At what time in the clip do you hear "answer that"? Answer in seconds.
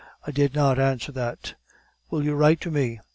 0.79-1.53